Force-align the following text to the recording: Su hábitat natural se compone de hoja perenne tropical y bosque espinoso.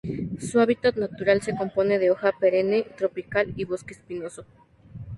Su 0.39 0.59
hábitat 0.59 0.95
natural 0.95 1.43
se 1.43 1.55
compone 1.55 1.99
de 1.99 2.09
hoja 2.09 2.31
perenne 2.31 2.81
tropical 2.97 3.53
y 3.55 3.65
bosque 3.65 3.93
espinoso. 3.93 4.45